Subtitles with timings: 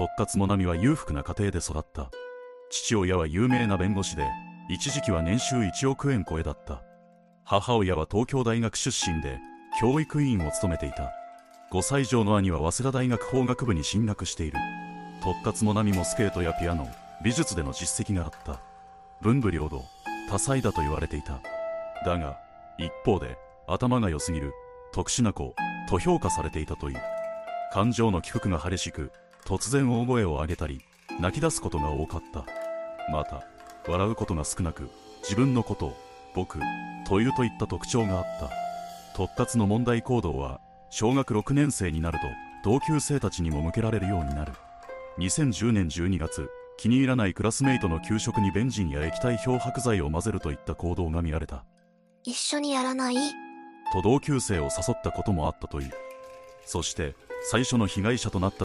[0.00, 2.10] 特活もなみは裕福な家庭で育った。
[2.70, 4.26] 父親は有名な弁護士で
[4.70, 6.82] 一時期は年収1億円超えだった。
[7.44, 9.38] 母親は東京大学出身で
[9.78, 11.12] 教育委員を務めていた。
[11.70, 14.56] 5歳以上の兄は早稲田大学法学部に進学している。
[15.22, 16.88] 特活もなみもスケートやピアノ
[17.22, 18.58] 美術での実績があった。
[19.20, 19.84] 文武両道
[20.30, 21.42] 多彩だと言われていた。
[22.06, 22.38] だが
[22.78, 23.36] 一方で
[23.66, 24.54] 頭が良すぎる
[24.94, 25.54] 特殊な子
[25.90, 27.02] と評価されていたという。
[27.74, 29.12] 感情の起伏が激しく
[29.50, 30.80] 突然大声を上げたり
[31.18, 32.46] 泣き出すことが多かった。
[33.10, 33.42] また
[33.88, 34.88] 笑うことが少なく
[35.24, 35.96] 自分のことを
[36.36, 36.60] 僕
[37.04, 38.48] というといった特徴があった。
[39.16, 40.60] 特活の問題行動は
[40.90, 44.52] 小学6年生になると同級生たちにも向けられるようになる。
[45.18, 51.64] 2010年12月気に入らないクラスメイトの給食にベンジンや液体漂白剤を混ぜるといった行動が見られた。
[52.22, 53.16] 一緒にやらない？
[53.92, 55.90] と同級生を誘ったこともあったという。
[56.64, 58.58] そして最初の被害者となった